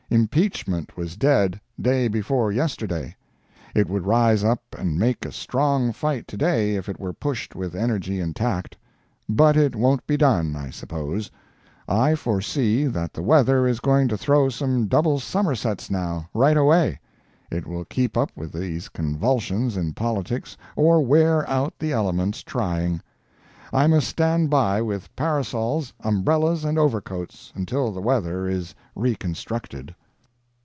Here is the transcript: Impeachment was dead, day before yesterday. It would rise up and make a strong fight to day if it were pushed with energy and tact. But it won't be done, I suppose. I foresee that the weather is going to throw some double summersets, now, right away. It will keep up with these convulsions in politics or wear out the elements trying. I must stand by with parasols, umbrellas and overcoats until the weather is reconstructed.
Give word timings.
Impeachment 0.13 0.97
was 0.97 1.15
dead, 1.15 1.61
day 1.79 2.09
before 2.09 2.51
yesterday. 2.51 3.15
It 3.73 3.87
would 3.87 4.05
rise 4.05 4.43
up 4.43 4.59
and 4.77 4.99
make 4.99 5.23
a 5.25 5.31
strong 5.31 5.93
fight 5.93 6.27
to 6.27 6.35
day 6.35 6.75
if 6.75 6.89
it 6.89 6.99
were 6.99 7.13
pushed 7.13 7.55
with 7.55 7.77
energy 7.77 8.19
and 8.19 8.35
tact. 8.35 8.75
But 9.29 9.55
it 9.55 9.73
won't 9.73 10.05
be 10.05 10.17
done, 10.17 10.53
I 10.53 10.69
suppose. 10.69 11.31
I 11.87 12.15
foresee 12.15 12.87
that 12.87 13.13
the 13.13 13.21
weather 13.23 13.65
is 13.65 13.79
going 13.79 14.09
to 14.09 14.17
throw 14.17 14.49
some 14.49 14.87
double 14.87 15.17
summersets, 15.17 15.89
now, 15.89 16.27
right 16.33 16.57
away. 16.57 16.99
It 17.49 17.65
will 17.65 17.85
keep 17.85 18.17
up 18.17 18.31
with 18.35 18.51
these 18.51 18.89
convulsions 18.89 19.77
in 19.77 19.93
politics 19.93 20.57
or 20.75 20.99
wear 21.05 21.49
out 21.49 21.79
the 21.79 21.93
elements 21.93 22.43
trying. 22.43 23.01
I 23.71 23.87
must 23.87 24.09
stand 24.09 24.49
by 24.49 24.81
with 24.81 25.15
parasols, 25.15 25.93
umbrellas 26.01 26.65
and 26.65 26.77
overcoats 26.77 27.53
until 27.55 27.93
the 27.93 28.01
weather 28.01 28.49
is 28.49 28.75
reconstructed. 28.93 29.95